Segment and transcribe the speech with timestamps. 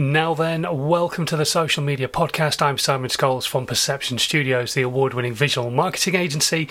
[0.00, 2.62] Now then, welcome to the Social Media Podcast.
[2.62, 6.70] I'm Simon Scholes from Perception Studios, the award winning visual marketing agency.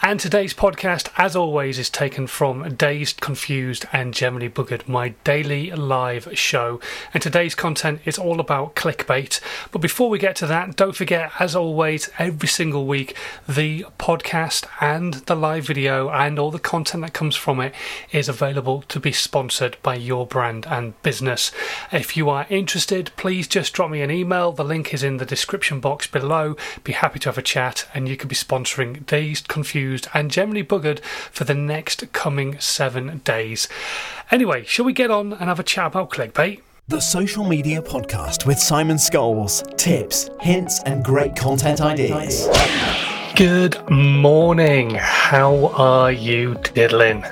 [0.00, 5.72] And today's podcast, as always, is taken from Dazed, Confused, and Generally Buggered, my daily
[5.72, 6.78] live show.
[7.12, 9.40] And today's content is all about clickbait.
[9.72, 13.16] But before we get to that, don't forget, as always, every single week,
[13.48, 17.74] the podcast and the live video and all the content that comes from it
[18.12, 21.50] is available to be sponsored by your brand and business.
[21.90, 24.52] If you are interested, interested, please just drop me an email.
[24.52, 26.54] The link is in the description box below.
[26.84, 30.64] Be happy to have a chat, and you could be sponsoring Dazed, Confused, and Generally
[30.64, 33.68] Buggered for the next coming seven days.
[34.30, 36.60] Anyway, shall we get on and have a chat about clickbait?
[36.88, 39.64] The Social Media Podcast with Simon Scholes.
[39.78, 42.48] Tips, hints, and great content ideas.
[43.34, 44.90] Good morning.
[44.94, 47.24] How are you diddling?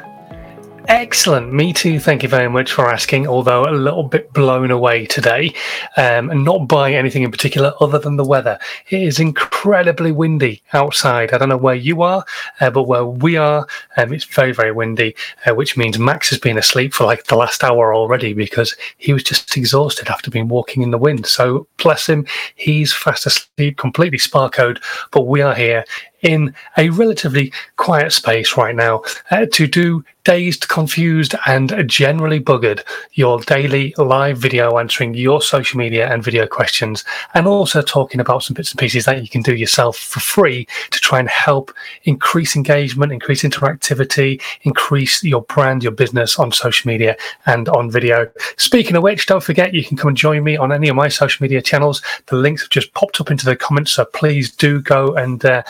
[0.88, 1.52] Excellent.
[1.52, 1.98] Me too.
[1.98, 3.26] Thank you very much for asking.
[3.26, 5.52] Although a little bit blown away today,
[5.96, 8.58] um, and not by anything in particular other than the weather.
[8.90, 11.32] It is incredibly windy outside.
[11.32, 12.24] I don't know where you are,
[12.60, 13.66] uh, but where we are,
[13.96, 17.36] um, it's very, very windy, uh, which means Max has been asleep for like the
[17.36, 21.26] last hour already because he was just exhausted after being walking in the wind.
[21.26, 24.80] So bless him, he's fast asleep, completely sparkoed.
[25.10, 25.84] But we are here
[26.22, 32.82] in a relatively quiet space right now uh, to do Dazed, Confused, and Generally Buggered,
[33.12, 38.42] your daily live video answering your social media and video questions, and also talking about
[38.42, 41.72] some bits and pieces that you can do yourself for free to try and help
[42.02, 47.16] increase engagement, increase interactivity, increase your brand, your business on social media
[47.46, 48.28] and on video.
[48.56, 51.06] Speaking of which, don't forget you can come and join me on any of my
[51.06, 52.02] social media channels.
[52.26, 55.62] The links have just popped up into the comments, so please do go and uh,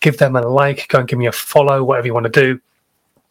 [0.00, 2.60] give them a like, go and give me a follow, whatever you want to do.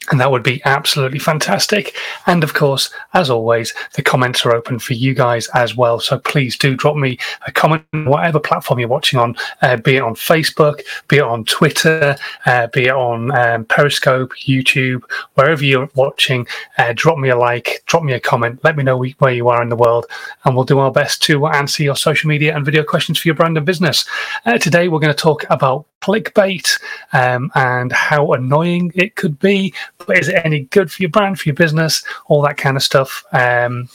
[0.10, 1.96] And that would be absolutely fantastic.
[2.26, 6.00] And of course, as always, the comments are open for you guys as well.
[6.00, 10.02] So please do drop me a comment, whatever platform you're watching on, uh, be it
[10.02, 15.04] on Facebook, be it on Twitter, uh, be it on um, Periscope, YouTube,
[15.36, 16.48] wherever you're watching.
[16.80, 19.62] Uh, drop me a like, drop me a comment, let me know where you are
[19.62, 20.08] in the world,
[20.44, 23.36] and we'll do our best to answer your social media and video questions for your
[23.36, 24.06] brand and business.
[24.48, 26.80] Uh, today, we're going to talk about clickbait
[27.14, 29.74] um, and how annoying it could be.
[30.00, 32.84] But is it any good for your brand, for your business, all that kind of
[32.84, 33.24] stuff?
[33.32, 33.90] Um,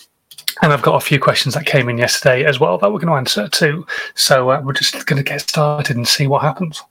[0.63, 3.09] and I've got a few questions that came in yesterday as well that we're going
[3.09, 3.87] to answer too.
[4.15, 6.83] So uh, we're just going to get started and see what happens.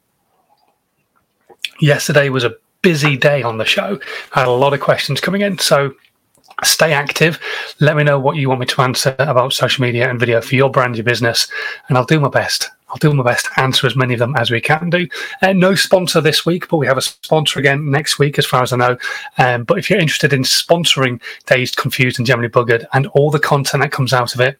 [1.80, 4.00] Yesterday was a busy day on the show.
[4.34, 5.58] I had a lot of questions coming in.
[5.58, 5.96] So
[6.64, 7.40] stay active.
[7.80, 10.56] Let me know what you want me to answer about social media and video for
[10.56, 11.48] your brand, your business,
[11.90, 12.70] and I'll do my best.
[12.96, 15.06] I'll do my best to answer as many of them as we can do.
[15.42, 18.64] Uh, no sponsor this week, but we have a sponsor again next week, as far
[18.64, 18.98] as I know.
[19.38, 23.40] Um, but if you're interested in sponsoring Dazed, Confused, and Generally Buggered and all the
[23.40, 24.58] content that comes out of it,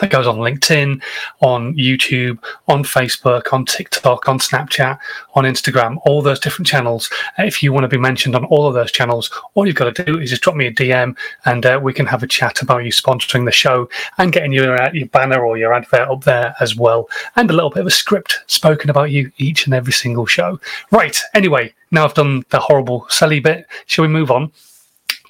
[0.00, 1.02] that goes on LinkedIn,
[1.40, 2.38] on YouTube,
[2.68, 4.98] on Facebook, on TikTok, on Snapchat,
[5.34, 7.10] on Instagram, all those different channels.
[7.38, 10.04] If you want to be mentioned on all of those channels, all you've got to
[10.04, 12.84] do is just drop me a DM and uh, we can have a chat about
[12.84, 13.88] you sponsoring the show
[14.18, 17.08] and getting your, uh, your banner or your advert up there as well.
[17.36, 20.58] And a little bit of a script spoken about you each and every single show.
[20.90, 23.66] Right, anyway, now I've done the horrible silly bit.
[23.86, 24.52] Shall we move on?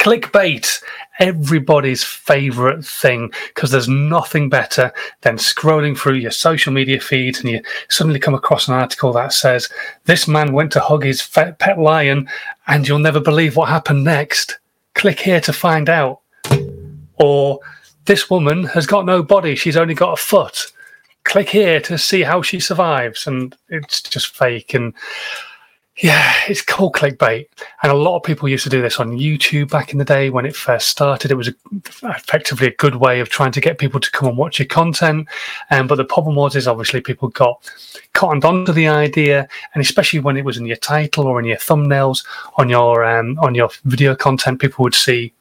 [0.03, 0.83] Clickbait.
[1.21, 7.51] Everybody's favorite thing because there's nothing better than scrolling through your social media feeds and
[7.51, 9.69] you suddenly come across an article that says
[10.05, 12.29] this man went to hug his pet lion
[12.67, 14.59] and you'll never believe what happened next.
[14.95, 16.21] Click here to find out.
[17.17, 17.61] Or
[18.07, 20.67] this woman has got no body she's only got a foot.
[21.23, 23.29] Click here to see how she survives.
[23.29, 24.75] And it's just fake.
[24.75, 24.95] And
[26.03, 27.47] yeah, it's called clickbait.
[27.85, 30.31] And a lot of people used to do this on YouTube back in the day
[30.31, 31.31] when it first started.
[31.31, 31.55] It was a,
[32.03, 35.29] effectively a good way of trying to get people to come and watch your content.
[35.71, 37.71] Um, but the problem was, is obviously people got
[38.15, 41.59] cottoned onto the idea, and especially when it was in your title or in your
[41.59, 42.27] thumbnails
[42.57, 45.33] on your um, on your video content, people would see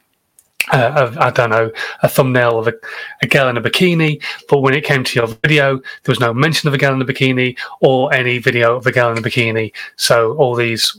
[0.70, 1.70] uh, I don't know,
[2.02, 2.74] a thumbnail of a,
[3.22, 6.32] a, girl in a bikini, but when it came to your video, there was no
[6.32, 9.22] mention of a girl in a bikini or any video of a girl in a
[9.22, 9.72] bikini.
[9.96, 10.96] So all these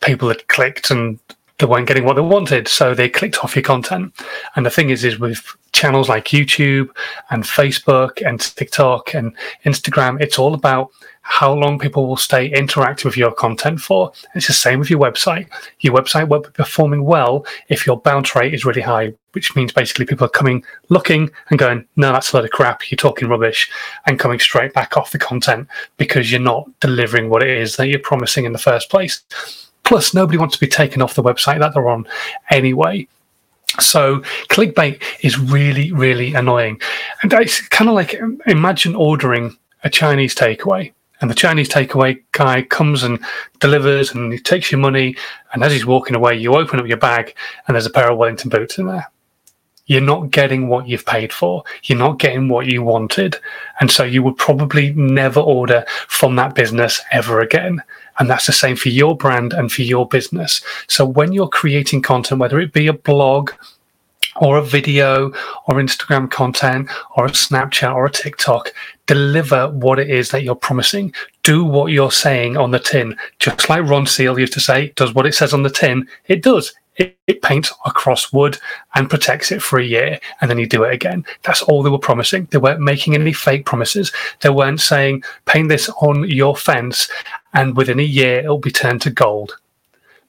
[0.00, 1.18] people had clicked and
[1.58, 4.12] they weren't getting what they wanted, so they clicked off your content.
[4.56, 6.88] And the thing is, is with channels like YouTube
[7.30, 9.32] and Facebook and TikTok and
[9.64, 10.90] Instagram, it's all about
[11.24, 14.12] how long people will stay interactive with your content for.
[14.34, 15.48] It's the same with your website.
[15.80, 19.72] Your website won't be performing well if your bounce rate is really high, which means
[19.72, 22.90] basically people are coming, looking, and going, no, that's a load of crap.
[22.90, 23.70] You're talking rubbish,
[24.06, 25.66] and coming straight back off the content
[25.96, 29.22] because you're not delivering what it is that you're promising in the first place.
[29.82, 32.06] Plus, nobody wants to be taken off the website that they're on
[32.50, 33.08] anyway.
[33.80, 34.20] So
[34.50, 36.80] clickbait is really, really annoying.
[37.22, 38.14] And it's kind of like
[38.46, 40.92] imagine ordering a Chinese takeaway
[41.24, 43.18] and the Chinese takeaway guy comes and
[43.58, 45.16] delivers and he takes your money.
[45.54, 47.34] And as he's walking away, you open up your bag
[47.66, 49.10] and there's a pair of Wellington boots in there.
[49.86, 51.64] You're not getting what you've paid for.
[51.84, 53.38] You're not getting what you wanted.
[53.80, 57.82] And so you would probably never order from that business ever again.
[58.18, 60.62] And that's the same for your brand and for your business.
[60.88, 63.50] So when you're creating content, whether it be a blog,
[64.36, 65.28] or a video
[65.66, 68.72] or Instagram content or a Snapchat or a TikTok,
[69.06, 71.12] deliver what it is that you're promising.
[71.42, 73.16] Do what you're saying on the tin.
[73.38, 76.08] Just like Ronseal used to say, does what it says on the tin.
[76.26, 76.72] It does.
[76.96, 78.56] It, it, paints across wood
[78.94, 81.26] and protects it for a year and then you do it again.
[81.42, 82.46] That's all they were promising.
[82.52, 84.12] They weren't making any fake promises.
[84.42, 87.10] They weren't saying, paint this on your fence
[87.52, 89.58] and within a year it'll be turned to gold.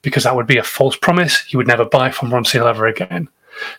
[0.01, 1.53] Because that would be a false promise.
[1.53, 3.29] You would never buy from Ronseal ever again.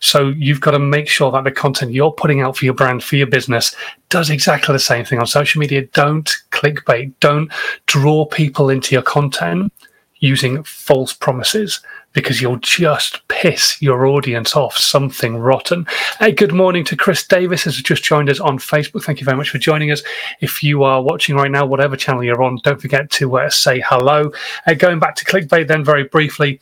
[0.00, 3.02] So you've got to make sure that the content you're putting out for your brand,
[3.02, 3.74] for your business,
[4.08, 5.86] does exactly the same thing on social media.
[5.86, 7.12] Don't clickbait.
[7.20, 7.50] Don't
[7.86, 9.72] draw people into your content
[10.20, 11.80] using false promises
[12.12, 15.86] because you'll just piss your audience off something rotten.
[16.18, 19.04] Hey, good morning to Chris Davis has just joined us on Facebook.
[19.04, 20.02] Thank you very much for joining us.
[20.40, 23.82] If you are watching right now, whatever channel you're on, don't forget to uh, say
[23.86, 24.32] hello.
[24.66, 26.58] Uh, going back to clickbait, then very briefly,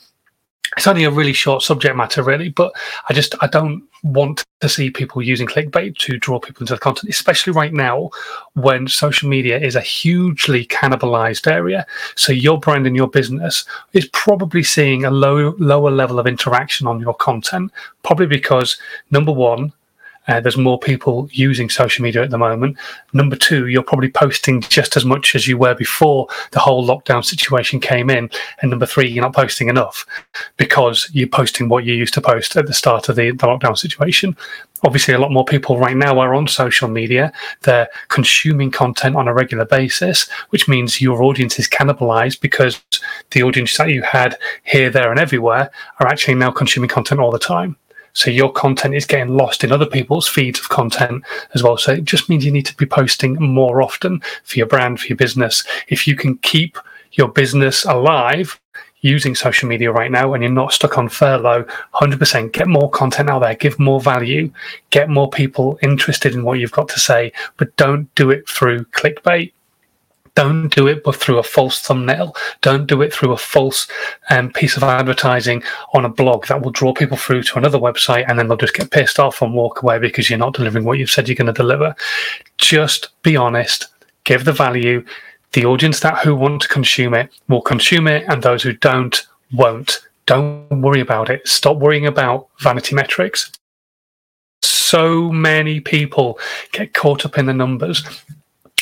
[0.76, 2.72] it's only a really short subject matter, really, but
[3.08, 6.78] I just I don't want to see people using clickbait to draw people into the
[6.78, 8.10] content, especially right now
[8.54, 11.86] when social media is a hugely cannibalized area.
[12.14, 16.86] So your brand and your business is probably seeing a low lower level of interaction
[16.86, 17.72] on your content,
[18.02, 18.78] probably because
[19.10, 19.72] number one,
[20.28, 22.76] uh, there's more people using social media at the moment.
[23.12, 27.24] Number two, you're probably posting just as much as you were before the whole lockdown
[27.24, 28.30] situation came in.
[28.60, 30.06] And number three, you're not posting enough
[30.56, 33.76] because you're posting what you used to post at the start of the, the lockdown
[33.76, 34.36] situation.
[34.82, 37.32] Obviously, a lot more people right now are on social media.
[37.62, 42.82] They're consuming content on a regular basis, which means your audience is cannibalized because
[43.30, 47.30] the audience that you had here, there, and everywhere are actually now consuming content all
[47.30, 47.76] the time.
[48.14, 51.25] So your content is getting lost in other people's feeds of content
[51.55, 51.76] as well.
[51.76, 55.08] So it just means you need to be posting more often for your brand, for
[55.08, 55.64] your business.
[55.88, 56.78] If you can keep
[57.12, 58.58] your business alive
[59.00, 63.28] using social media right now and you're not stuck on furlough, 100% get more content
[63.28, 64.50] out there, give more value,
[64.90, 68.84] get more people interested in what you've got to say, but don't do it through
[68.87, 69.52] clickbait
[70.34, 72.34] don't do it but through a false thumbnail.
[72.60, 73.86] Don't do it through a false
[74.31, 78.25] um, piece of advertising on a blog that will draw people through to another website
[78.28, 80.98] and then they'll just get pissed off and walk away because you're not delivering what
[80.98, 81.94] you've said you're going to deliver.
[82.58, 83.86] Just be honest,
[84.25, 85.04] give the value.
[85.52, 89.25] The audience that who want to consume it will consume it, and those who don't
[89.52, 90.00] won't.
[90.26, 91.46] Don't worry about it.
[91.46, 93.52] Stop worrying about vanity metrics
[94.94, 96.38] so many people
[96.72, 98.04] get caught up in the numbers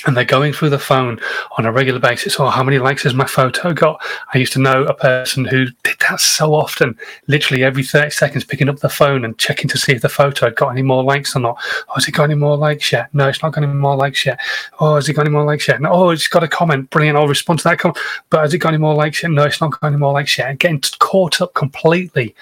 [0.07, 1.21] and they're going through the phone
[1.59, 2.39] on a regular basis.
[2.39, 4.03] Oh, how many likes has my photo got?
[4.35, 8.45] I used to know a person who did that so often, literally every 30 seconds,
[8.45, 11.05] picking up the phone and checking to see if the photo had got any more
[11.05, 11.57] likes or not.
[11.89, 13.15] Oh, has it got any more likes yet?
[13.15, 14.41] No, it's not got any more likes yet.
[14.81, 15.81] Oh, has it got any more likes yet?
[15.81, 16.91] No, oh, it's got a comment.
[16.91, 17.17] Brilliant.
[17.17, 17.99] I'll respond to that comment.
[18.31, 19.31] But has it got any more likes yet?
[19.31, 20.49] No, it's not got any more likes yet.
[20.49, 22.35] And getting caught up completely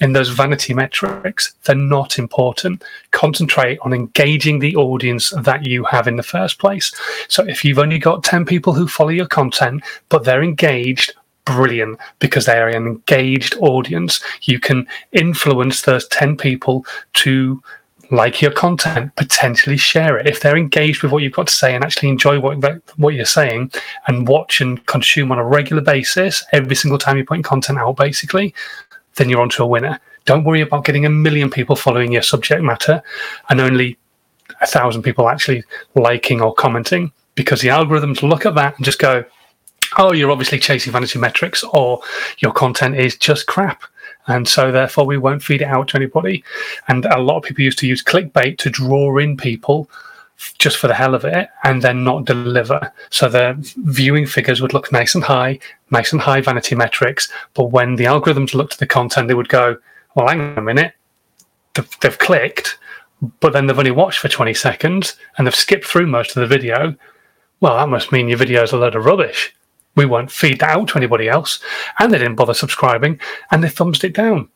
[0.00, 2.82] in those vanity metrics, they're not important.
[3.10, 6.92] Concentrate on engaging the audience that you have in the first place.
[7.28, 11.98] So if you've only got 10 people who follow your content, but they're engaged, brilliant
[12.18, 14.20] because they are an engaged audience.
[14.42, 17.62] You can influence those 10 people to
[18.10, 20.26] like your content, potentially share it.
[20.26, 22.62] If they're engaged with what you've got to say and actually enjoy what,
[22.96, 23.72] what you're saying
[24.06, 27.96] and watch and consume on a regular basis every single time you're putting content out,
[27.96, 28.54] basically,
[29.16, 29.98] then you're onto a winner.
[30.26, 33.02] Don't worry about getting a million people following your subject matter
[33.48, 33.98] and only
[34.62, 35.64] a thousand people actually
[35.94, 39.24] liking or commenting because the algorithms look at that and just go,
[39.98, 42.00] oh, you're obviously chasing vanity metrics or
[42.38, 43.82] your content is just crap.
[44.28, 46.44] And so, therefore, we won't feed it out to anybody.
[46.88, 49.90] And a lot of people used to use clickbait to draw in people
[50.58, 52.92] just for the hell of it and then not deliver.
[53.10, 55.58] So the viewing figures would look nice and high,
[55.90, 57.28] nice and high vanity metrics.
[57.54, 59.76] But when the algorithms looked at the content, they would go,
[60.14, 60.94] well, hang on a minute.
[61.74, 62.78] They've, they've clicked,
[63.40, 66.46] but then they've only watched for 20 seconds and they've skipped through most of the
[66.46, 66.94] video.
[67.60, 69.54] Well, that must mean your video is a load of rubbish.
[69.94, 71.60] We won't feed that out to anybody else.
[71.98, 74.48] And they didn't bother subscribing and they thumbs it down.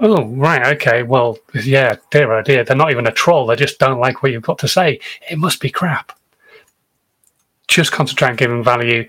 [0.00, 0.66] Oh, right.
[0.76, 1.02] Okay.
[1.02, 2.60] Well, yeah, dear idea.
[2.60, 3.46] Oh, They're not even a troll.
[3.46, 5.00] They just don't like what you've got to say.
[5.30, 6.16] It must be crap.
[7.68, 9.08] Just concentrate on giving value.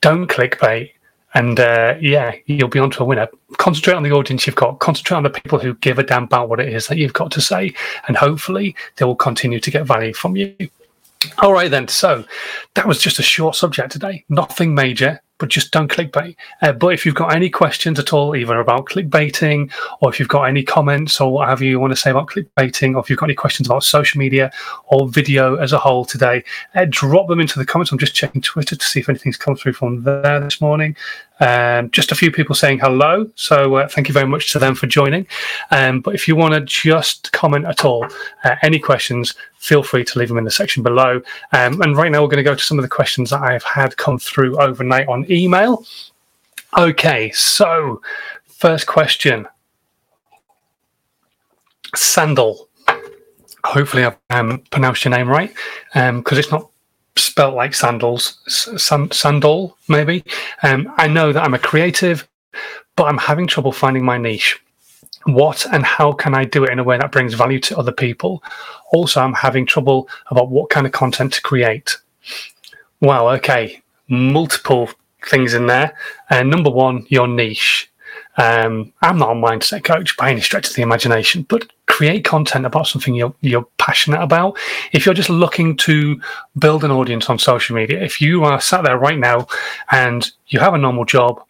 [0.00, 0.90] Don't clickbait
[1.34, 3.28] And uh, yeah, you'll be onto a winner.
[3.58, 4.80] Concentrate on the audience you've got.
[4.80, 7.30] Concentrate on the people who give a damn about what it is that you've got
[7.32, 7.72] to say,
[8.08, 10.54] and hopefully they will continue to get value from you.
[11.38, 11.86] All right, then.
[11.88, 12.24] So
[12.74, 14.24] that was just a short subject today.
[14.28, 16.36] Nothing major, but just don't clickbait.
[16.62, 20.28] Uh, but if you've got any questions at all, either about clickbaiting or if you've
[20.28, 23.26] got any comments or whatever you want to say about clickbaiting, or if you've got
[23.26, 24.52] any questions about social media
[24.86, 26.44] or video as a whole today,
[26.74, 27.90] uh, drop them into the comments.
[27.90, 30.94] I'm just checking Twitter to see if anything's come through from there this morning.
[31.40, 33.28] Um, just a few people saying hello.
[33.34, 35.26] So uh, thank you very much to them for joining.
[35.70, 38.06] Um, but if you want to just comment at all,
[38.44, 41.22] uh, any questions, feel free to leave them in the section below.
[41.52, 43.64] Um, and right now, we're going to go to some of the questions that I've
[43.64, 45.84] had come through overnight on email.
[46.78, 48.00] Okay, so
[48.46, 49.46] first question
[51.94, 52.68] Sandal.
[53.64, 55.52] Hopefully, I've um, pronounced your name right
[55.92, 56.70] because um, it's not
[57.16, 58.38] spelt like sandals,
[59.10, 60.24] sandal maybe.
[60.62, 62.26] Um, I know that I'm a creative,
[62.96, 64.58] but I'm having trouble finding my niche.
[65.24, 67.92] What and how can I do it in a way that brings value to other
[67.92, 68.42] people?
[68.92, 71.98] Also, I'm having trouble about what kind of content to create.
[73.00, 74.90] Well, okay, multiple
[75.26, 75.96] things in there.
[76.30, 77.90] Uh, number one, your niche.
[78.36, 82.64] Um, I'm not a mindset coach by any stretch of the imagination, but create content
[82.64, 84.58] about something you're, you're passionate about.
[84.92, 86.20] If you're just looking to
[86.58, 89.46] build an audience on social media, if you are sat there right now
[89.90, 91.42] and you have a normal job,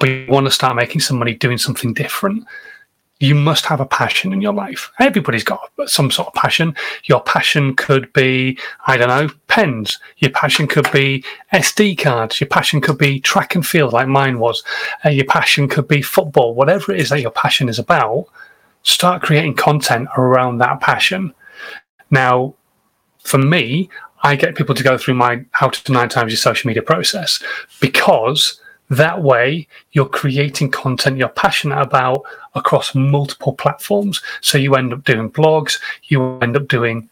[0.00, 2.44] but you want to start making some money doing something different,
[3.20, 4.90] you must have a passion in your life.
[5.00, 6.74] Everybody's got some sort of passion.
[7.04, 8.56] Your passion could be,
[8.86, 9.98] I don't know, pens.
[10.18, 12.40] Your passion could be SD cards.
[12.40, 14.62] Your passion could be track and field, like mine was.
[15.04, 16.54] Uh, your passion could be football.
[16.54, 18.26] Whatever it is that your passion is about,
[18.82, 21.34] start creating content around that passion.
[22.10, 22.54] Now,
[23.24, 23.90] for me,
[24.22, 27.42] I get people to go through my how to nine times your social media process
[27.80, 28.60] because
[28.90, 32.22] that way, you're creating content you're passionate about
[32.54, 34.22] across multiple platforms.
[34.40, 37.08] So you end up doing blogs, you end up doing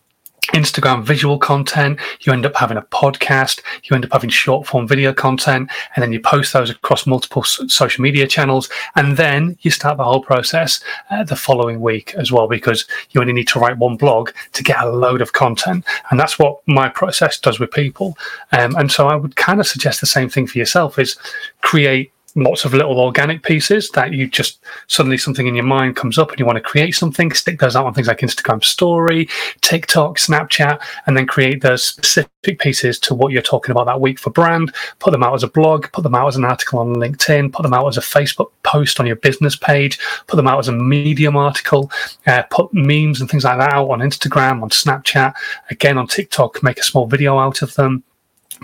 [0.54, 4.86] Instagram visual content, you end up having a podcast, you end up having short form
[4.86, 8.68] video content, and then you post those across multiple social media channels.
[8.94, 13.20] And then you start the whole process uh, the following week as well, because you
[13.20, 15.84] only need to write one blog to get a load of content.
[16.10, 18.16] And that's what my process does with people.
[18.52, 21.16] Um, and so I would kind of suggest the same thing for yourself is
[21.62, 26.18] create lots of little organic pieces that you just suddenly something in your mind comes
[26.18, 29.28] up and you want to create something, stick those out on things like Instagram story,
[29.62, 34.18] TikTok, Snapchat, and then create those specific pieces to what you're talking about that week
[34.18, 36.94] for brand, put them out as a blog, put them out as an article on
[36.94, 40.58] LinkedIn, put them out as a Facebook post on your business page, put them out
[40.58, 41.90] as a Medium article,
[42.26, 45.34] uh, put memes and things like that out on Instagram, on Snapchat,
[45.70, 48.04] again on TikTok, make a small video out of them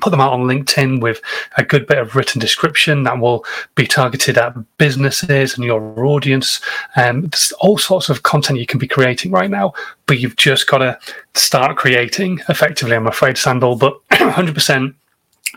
[0.00, 1.20] put them out on LinkedIn with
[1.56, 3.44] a good bit of written description that will
[3.74, 6.60] be targeted at businesses and your audience.
[6.96, 9.74] Um, there's all sorts of content you can be creating right now,
[10.06, 10.98] but you've just got to
[11.34, 14.94] start creating effectively, I'm afraid, Sandal, but 100%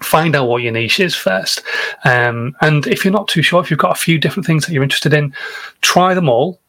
[0.02, 1.62] find out what your niche is first.
[2.04, 4.74] Um, and if you're not too sure, if you've got a few different things that
[4.74, 5.34] you're interested in,
[5.82, 6.60] try them all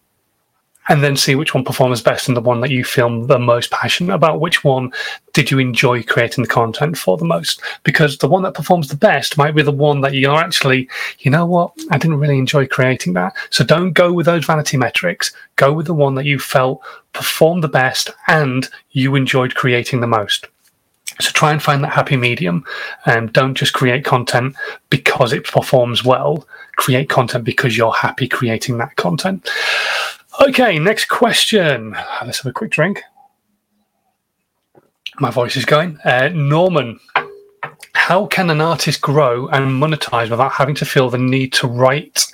[0.89, 3.71] and then see which one performs best and the one that you feel the most
[3.71, 4.41] passionate about.
[4.41, 4.93] Which one
[5.33, 7.61] did you enjoy creating the content for the most?
[7.83, 10.89] Because the one that performs the best might be the one that you're actually,
[11.21, 13.35] you know what, I didn't really enjoy creating that.
[13.51, 15.33] So don't go with those vanity metrics.
[15.57, 20.07] Go with the one that you felt performed the best and you enjoyed creating the
[20.07, 20.47] most.
[21.21, 22.65] So try and find that happy medium
[23.07, 24.55] and don't just create content
[24.91, 26.47] because it performs well.
[26.77, 29.49] Create content because you're happy creating that content.
[30.41, 31.97] Okay, next question.
[32.25, 33.03] Let's have a quick drink.
[35.19, 35.99] My voice is going.
[36.05, 37.01] Uh, Norman,
[37.95, 42.27] how can an artist grow and monetize without having to feel the need to write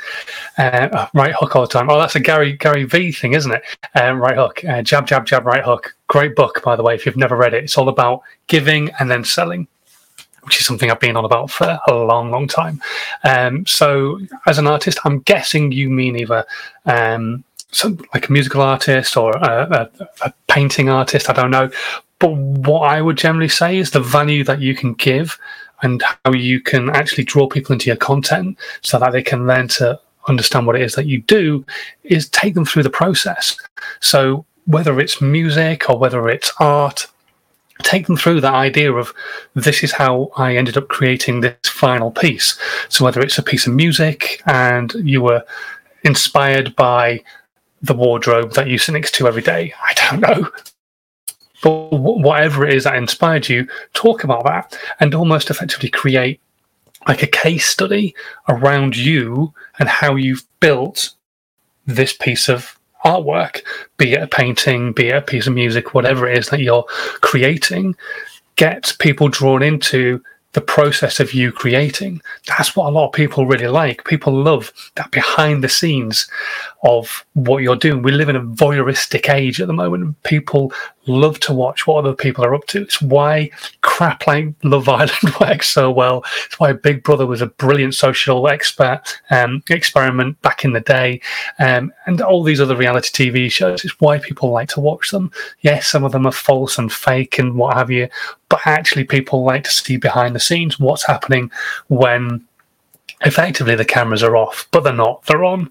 [0.59, 1.89] uh, right hook all the time?
[1.89, 3.63] Oh, that's a Gary Gary V thing, isn't it?
[3.95, 5.95] Um, right hook, uh, jab, jab, jab, right hook.
[6.09, 6.95] Great book, by the way.
[6.97, 9.69] If you've never read it, it's all about giving and then selling
[10.43, 12.83] which is something I've been on about for a long, long time.
[13.23, 16.45] Um, so, as an artist, I'm guessing you mean either
[16.85, 21.29] um, some like a musical artist or a, a, a painting artist.
[21.29, 21.71] I don't know.
[22.19, 25.39] But what I would generally say is the value that you can give
[25.83, 29.69] and how you can actually draw people into your content so that they can learn
[29.69, 29.99] to
[30.29, 31.65] understand what it is that you do
[32.05, 33.57] is take them through the process.
[34.01, 37.07] So whether it's music or whether it's art,
[37.83, 39.13] take them through that idea of
[39.55, 42.57] this is how I ended up creating this final piece.
[42.89, 45.43] So whether it's a piece of music and you were
[46.05, 47.23] inspired by
[47.83, 49.75] the wardrobe that you sit next to every day.
[49.83, 50.51] I don't know.
[51.63, 56.41] But whatever it is that inspired you, talk about that and almost effectively create
[57.07, 58.15] like a case study
[58.49, 61.11] around you and how you've built
[61.87, 63.63] this piece of artwork,
[63.97, 66.85] be it a painting, be it a piece of music, whatever it is that you're
[67.21, 67.97] creating,
[68.57, 70.23] get people drawn into
[70.53, 72.21] the process of you creating.
[72.47, 74.05] That's what a lot of people really like.
[74.05, 76.29] People love that behind the scenes
[76.85, 78.03] of what you're doing.
[78.03, 80.21] We live in a voyeuristic age at the moment.
[80.25, 80.73] People
[81.07, 82.83] love to watch what other people are up to.
[82.83, 83.51] It's why
[83.83, 86.25] crap like Love Island works so well.
[86.47, 91.21] It's why Big Brother was a brilliant social expert um, experiment back in the day,
[91.61, 93.85] um, and all these other reality TV shows.
[93.85, 95.31] It's why people like to watch them.
[95.61, 98.09] Yes, some of them are false and fake and what have you,
[98.49, 101.51] but actually, people like to see behind the scenes what's happening
[101.89, 102.45] when
[103.25, 105.25] effectively the cameras are off, but they're not.
[105.25, 105.71] They're on.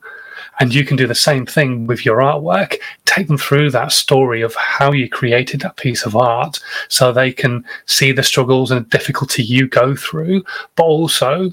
[0.60, 2.78] And you can do the same thing with your artwork.
[3.06, 7.32] Take them through that story of how you created that piece of art so they
[7.32, 10.44] can see the struggles and difficulty you go through,
[10.76, 11.52] but also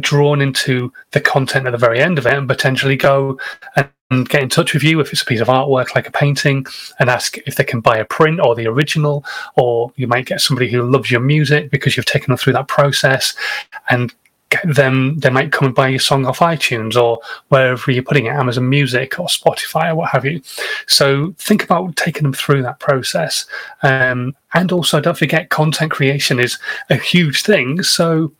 [0.00, 3.38] drawn into the content at the very end of it and potentially go
[4.10, 6.64] and get in touch with you if it's a piece of artwork like a painting
[6.98, 9.24] and ask if they can buy a print or the original
[9.56, 12.68] or you might get somebody who loves your music because you've taken them through that
[12.68, 13.34] process
[13.90, 14.14] and
[14.64, 18.30] them they might come and buy your song off iTunes or wherever you're putting it,
[18.30, 20.40] Amazon Music or Spotify or what have you.
[20.86, 23.46] So think about taking them through that process.
[23.82, 26.58] Um, and also don't forget content creation is
[26.90, 27.82] a huge thing.
[27.82, 28.32] So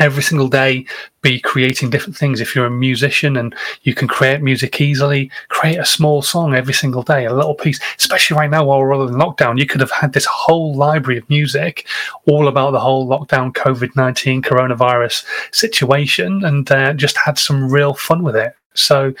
[0.00, 0.84] every single day
[1.22, 2.40] be creating different things.
[2.40, 6.72] If you're a musician and you can create music easily, create a small song every
[6.72, 7.78] single day, a little piece.
[7.98, 11.18] Especially right now while we're all in lockdown, you could have had this whole library
[11.18, 11.86] of music
[12.26, 17.94] all about the whole lockdown, COVID 19, coronavirus situation and uh, just had some real
[17.94, 18.54] fun with it.
[18.74, 19.12] So,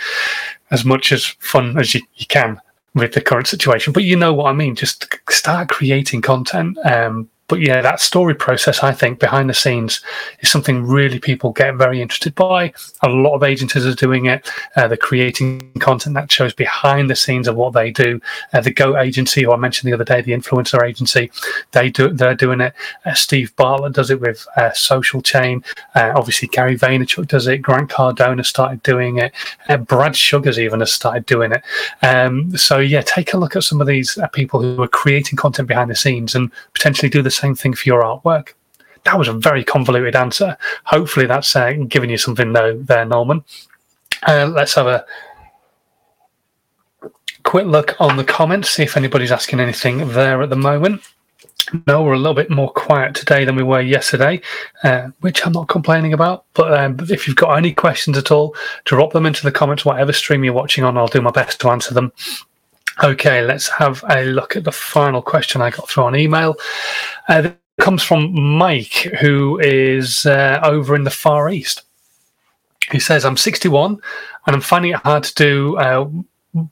[0.70, 2.60] as much as fun as you, you can
[2.94, 4.74] with the current situation, but you know what I mean.
[4.74, 6.78] Just start creating content.
[6.84, 10.00] Um, but yeah, that story process, I think, behind the scenes
[10.38, 12.72] is something really people get very interested by.
[13.02, 14.48] A lot of agencies are doing it.
[14.76, 18.20] Uh, they're creating content that shows behind the scenes of what they do.
[18.52, 21.32] Uh, the Goat agency, who I mentioned the other day, the influencer agency,
[21.72, 22.72] they do they're doing it.
[23.04, 25.64] Uh, Steve Bartlett does it with uh, Social Chain.
[25.96, 27.58] Uh, obviously, Gary Vaynerchuk does it.
[27.58, 29.32] Grant Cardone has started doing it.
[29.68, 31.64] Uh, Brad Sugars even has started doing it.
[32.02, 35.66] Um, so yeah, take a look at some of these people who are creating content
[35.66, 38.54] behind the scenes and potentially do the same thing for your artwork?
[39.04, 40.56] That was a very convoluted answer.
[40.84, 43.44] Hopefully, that's uh, giving you something though, there, Norman.
[44.26, 45.04] Uh, let's have a
[47.42, 51.02] quick look on the comments, see if anybody's asking anything there at the moment.
[51.86, 54.40] No, we're a little bit more quiet today than we were yesterday,
[54.82, 56.44] uh, which I'm not complaining about.
[56.54, 60.12] But um, if you've got any questions at all, drop them into the comments, whatever
[60.12, 60.96] stream you're watching on.
[60.96, 62.12] I'll do my best to answer them.
[63.02, 66.56] Okay, let's have a look at the final question I got through on email.
[67.28, 71.84] Uh, comes from Mike, who is uh, over in the Far East.
[72.92, 73.92] He says, I'm 61
[74.46, 76.10] and I'm finding it hard to do uh,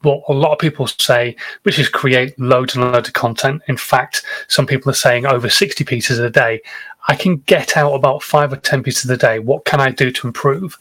[0.02, 3.62] what a lot of people say, which is create loads and loads of content.
[3.68, 6.60] In fact, some people are saying over 60 pieces a day.
[7.06, 9.38] I can get out about five or 10 pieces a day.
[9.38, 10.76] What can I do to improve?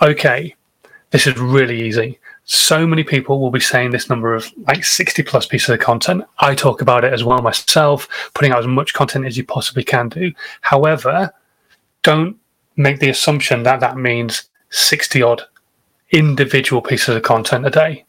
[0.00, 0.54] Okay,
[1.10, 2.18] this is really easy
[2.50, 6.24] so many people will be saying this number of like 60 plus pieces of content.
[6.38, 9.84] I talk about it as well myself, putting out as much content as you possibly
[9.84, 10.32] can do.
[10.62, 11.30] However,
[12.02, 12.38] don't
[12.74, 15.42] make the assumption that that means 60 odd
[16.10, 18.06] individual pieces of content a day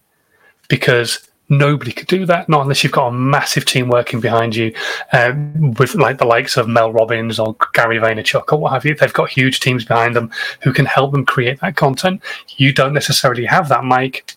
[0.69, 4.73] because nobody could do that, not unless you've got a massive team working behind you
[5.13, 8.95] um, with like the likes of Mel Robbins or Gary Vaynerchuk or what have you.
[8.95, 10.31] They've got huge teams behind them
[10.61, 12.21] who can help them create that content.
[12.57, 14.35] You don't necessarily have that, Mike.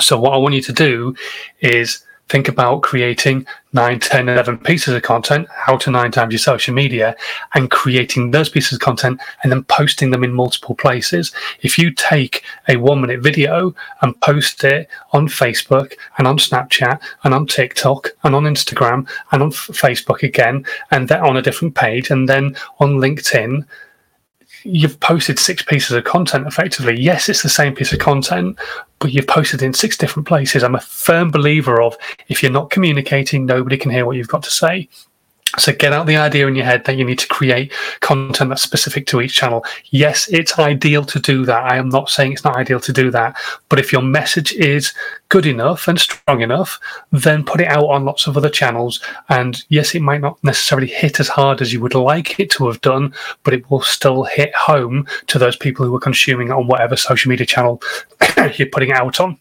[0.00, 1.14] So what I want you to do
[1.60, 6.38] is think about creating 9, 10, 11 pieces of content, how to nine times your
[6.38, 7.16] social media,
[7.54, 11.32] and creating those pieces of content and then posting them in multiple places.
[11.62, 17.00] If you take a one minute video and post it on Facebook and on Snapchat
[17.24, 21.74] and on TikTok and on Instagram and on Facebook again, and then on a different
[21.74, 23.66] page, and then on LinkedIn,
[24.64, 26.98] you've posted six pieces of content effectively.
[27.00, 28.58] Yes, it's the same piece of content,
[28.98, 30.62] but you've posted in six different places.
[30.62, 31.96] I'm a firm believer of
[32.28, 34.88] if you're not communicating, nobody can hear what you've got to say.
[35.58, 38.62] So get out the idea in your head that you need to create content that's
[38.62, 39.64] specific to each channel.
[39.90, 41.64] Yes, it's ideal to do that.
[41.64, 43.36] I am not saying it's not ideal to do that.
[43.68, 44.92] But if your message is
[45.28, 46.78] good enough and strong enough,
[47.12, 49.00] then put it out on lots of other channels.
[49.28, 52.66] And yes, it might not necessarily hit as hard as you would like it to
[52.68, 56.66] have done, but it will still hit home to those people who are consuming on
[56.66, 57.82] whatever social media channel
[58.56, 59.38] you're putting it out on.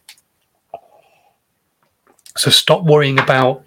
[2.36, 3.63] So stop worrying about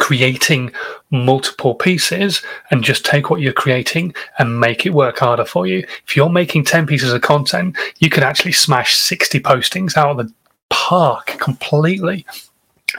[0.00, 0.72] creating
[1.10, 5.86] multiple pieces and just take what you're creating and make it work harder for you.
[6.08, 10.16] If you're making 10 pieces of content, you could actually smash 60 postings out of
[10.16, 10.32] the
[10.70, 12.26] park completely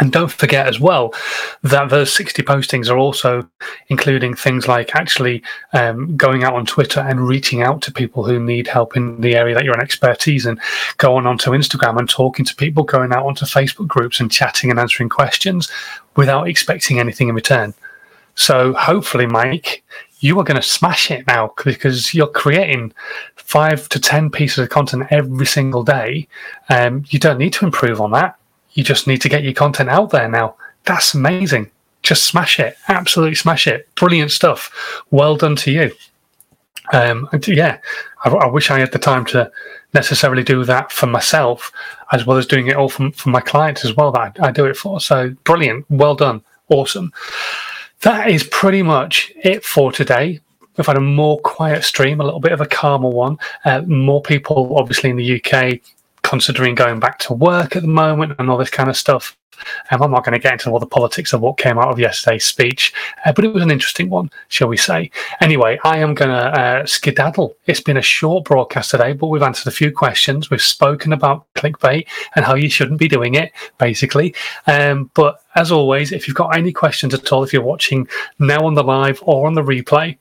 [0.01, 1.13] and don't forget as well
[1.61, 3.47] that those 60 postings are also
[3.87, 8.39] including things like actually um, going out on Twitter and reaching out to people who
[8.39, 10.59] need help in the area that you're an expertise in,
[10.97, 14.79] going onto Instagram and talking to people, going out onto Facebook groups and chatting and
[14.79, 15.71] answering questions
[16.15, 17.73] without expecting anything in return.
[18.33, 19.83] So hopefully, Mike,
[20.19, 22.91] you are going to smash it now because you're creating
[23.35, 26.27] five to 10 pieces of content every single day.
[26.69, 28.35] Um, you don't need to improve on that
[28.73, 30.55] you just need to get your content out there now.
[30.85, 31.69] That's amazing.
[32.03, 32.77] Just smash it.
[32.87, 33.93] Absolutely smash it.
[33.95, 35.03] Brilliant stuff.
[35.11, 35.91] Well done to you.
[36.93, 37.77] Um, yeah,
[38.25, 39.49] I, I, wish I had the time to
[39.93, 41.71] necessarily do that for myself,
[42.11, 44.51] as well as doing it all for, for my clients as well that I, I
[44.51, 44.99] do it for.
[44.99, 45.85] So brilliant.
[45.89, 46.41] Well done.
[46.69, 47.13] Awesome.
[48.01, 50.39] That is pretty much it for today.
[50.75, 53.37] We've had a more quiet stream, a little bit of a calmer one.
[53.63, 55.79] Uh, more people, obviously, in the UK
[56.31, 59.35] considering going back to work at the moment and all this kind of stuff.
[59.91, 61.99] Um, I'm not going to get into all the politics of what came out of
[61.99, 62.93] yesterday's speech,
[63.25, 65.11] uh, but it was an interesting one, shall we say.
[65.41, 67.57] Anyway, I am going to uh, skedaddle.
[67.67, 70.49] It's been a short broadcast today, but we've answered a few questions.
[70.49, 74.33] We've spoken about clickbait and how you shouldn't be doing it, basically.
[74.67, 78.07] Um, but as always, if you've got any questions at all, if you're watching
[78.39, 80.17] now on the live or on the replay,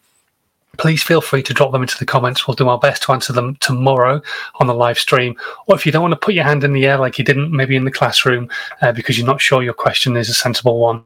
[0.80, 2.48] please feel free to drop them into the comments.
[2.48, 4.22] We'll do our best to answer them tomorrow
[4.60, 5.36] on the live stream.
[5.66, 7.52] Or if you don't want to put your hand in the air like you didn't
[7.52, 8.48] maybe in the classroom
[8.80, 11.04] uh, because you're not sure your question is a sensible one,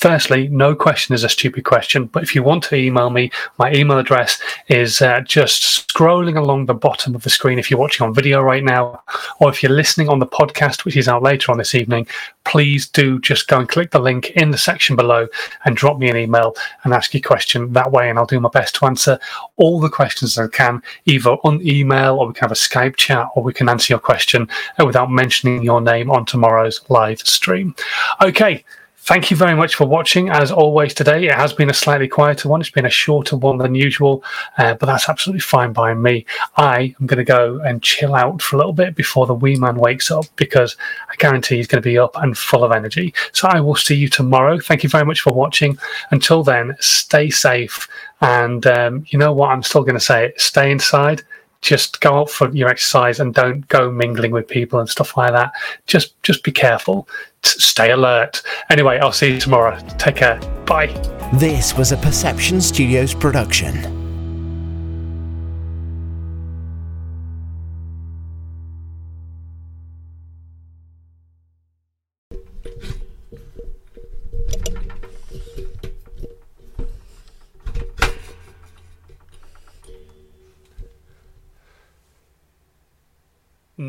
[0.00, 3.70] Firstly, no question is a stupid question, but if you want to email me, my
[3.74, 8.06] email address is uh, just scrolling along the bottom of the screen if you're watching
[8.06, 9.02] on video right now,
[9.40, 12.06] or if you're listening on the podcast, which is out later on this evening,
[12.44, 15.28] please do just go and click the link in the section below
[15.66, 18.48] and drop me an email and ask your question that way, and I'll do my
[18.48, 19.18] best to answer
[19.56, 23.28] all the questions I can, either on email or we can have a Skype chat
[23.34, 24.48] or we can answer your question
[24.80, 27.74] uh, without mentioning your name on tomorrow's live stream.
[28.22, 28.64] Okay.
[29.10, 30.28] Thank you very much for watching.
[30.28, 32.60] As always, today it has been a slightly quieter one.
[32.60, 34.22] It's been a shorter one than usual,
[34.56, 36.24] uh, but that's absolutely fine by me.
[36.56, 39.56] I am going to go and chill out for a little bit before the wee
[39.56, 40.76] man wakes up because
[41.08, 43.12] I guarantee he's going to be up and full of energy.
[43.32, 44.60] So I will see you tomorrow.
[44.60, 45.76] Thank you very much for watching.
[46.12, 47.88] Until then, stay safe.
[48.20, 49.50] And um, you know what?
[49.50, 51.24] I'm still going to say it stay inside
[51.62, 55.32] just go out for your exercise and don't go mingling with people and stuff like
[55.32, 55.52] that.
[55.86, 57.08] Just just be careful.
[57.42, 58.42] stay alert.
[58.70, 59.78] Anyway, I'll see you tomorrow.
[59.98, 60.40] Take care.
[60.66, 60.88] Bye.
[61.34, 63.99] This was a Perception Studios production.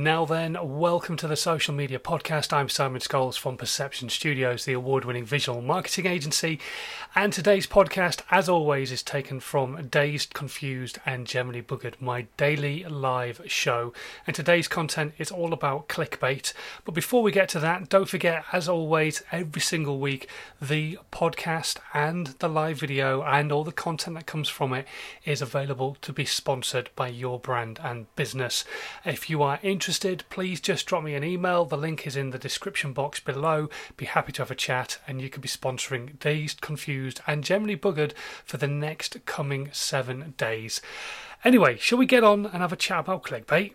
[0.02, 2.52] Now then, welcome to the Social Media Podcast.
[2.52, 6.60] I'm Simon Scholes from Perception Studios, the award winning visual marketing agency.
[7.14, 12.84] And today's podcast, as always, is taken from Dazed, Confused, and Generally Buggered, my daily
[12.86, 13.94] live show.
[14.26, 16.52] And today's content is all about clickbait.
[16.84, 20.28] But before we get to that, don't forget, as always, every single week,
[20.60, 24.88] the podcast and the live video and all the content that comes from it
[25.26, 28.66] is available to be sponsored by your brand and business.
[29.06, 31.66] If you are interested, interested, please just drop me an email.
[31.66, 33.70] The link is in the description box below.
[33.98, 37.76] Be happy to have a chat, and you could be sponsoring Dazed, Confused, and Generally
[37.76, 38.14] Buggered
[38.46, 40.80] for the next coming seven days.
[41.44, 43.74] Anyway, shall we get on and have a chat about clickbait?